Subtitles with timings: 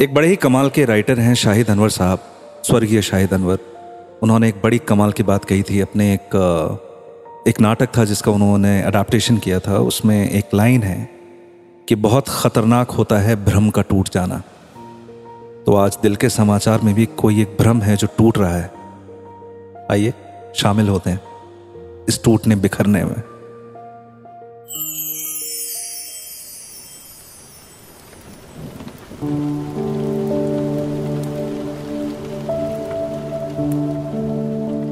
[0.00, 2.18] एक बड़े ही कमाल के राइटर हैं शाहिद अनवर साहब,
[2.64, 3.58] स्वर्गीय शाहिद अनवर।
[4.22, 8.82] उन्होंने एक बड़ी कमाल की बात कही थी, अपने एक एक नाटक था जिसका उन्होंने
[8.82, 11.08] अडाप्टेशन किया था, उसमें एक लाइन है
[11.88, 14.38] कि बहुत ख़तरनाक होता है भ्रम का टूट जाना।
[15.66, 18.70] तो आज दिल के समाचार में भी कोई एक भ्रम है जो टूट रहा है।
[19.90, 20.12] आइए,
[20.54, 21.20] शामिल होते हैं
[22.08, 23.22] इस टूटने, बिखरने में।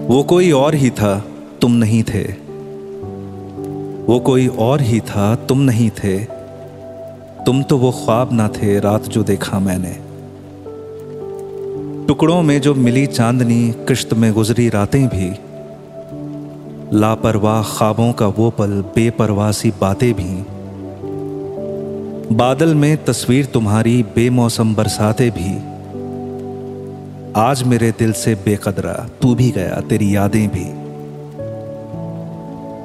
[0.09, 1.25] वो कोई और ही था,
[1.61, 2.23] तुम नहीं थे।
[4.07, 6.19] वो कोई और ही था, तुम नहीं थे।
[7.47, 10.13] तुम तो वो ख्वाब ना थे, रात जो देखा मैंने।
[12.07, 15.31] टुकड़ों में जो मिली चांदनी, किश्त में गुजरी रातें भी।
[16.99, 20.45] लापरवाह ख्वाबों का वो पल, बेपरवाह सी बातें भी।
[22.35, 25.72] बादल में तस्वीर तुम्हारी, बेमौसम बरसाते भी।
[27.37, 30.65] आज मेरे दिल से बेकदरा, तू भी गया, तेरी यादें भी।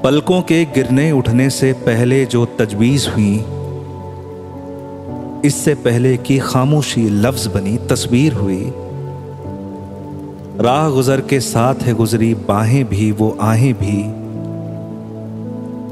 [0.04, 3.34] पलकों के गिरने उठने से पहले जो तजवीज हुई,
[5.46, 8.74] इससे पहले की खामोशी लफ्ज बनी, तस्वीर हुई।
[10.64, 14.04] राह गुजर के साथ है गुजरी, बाहें भी, वो आहें भी।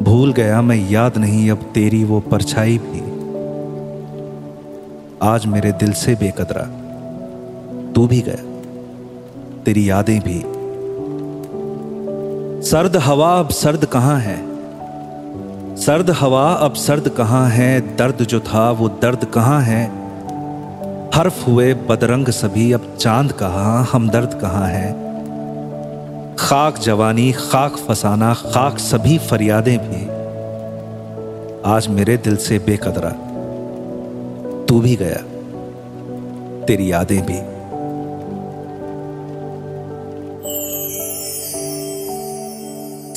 [0.04, 3.00] भूल गया मैं, याद नहीं, अब तेरी वो परछाई भी।
[5.22, 6.85] आज मेरे दिल से बेकदरा।
[7.96, 8.62] तू भी गया।
[9.64, 10.44] तेरी यादें भी।
[12.70, 14.38] सर्द हवा अब सर्द कहाँ है?
[15.76, 17.96] सर्द हवा अब सर्द कहाँ है?
[17.96, 19.92] दर्द जो था वो दर्द कहाँ है?
[21.16, 25.06] हर्फ हुए बदरंग सभी, अब चाँद कहा, हमदर्द कहाँ है?
[26.40, 30.06] खाक जवानी, खाक फसाना, खाक सभी फरियादें भी।
[31.66, 33.10] आज मेरे दिल से बेकदरा।
[34.66, 35.24] तू भी गया।
[36.66, 37.55] तेरी यादें भी।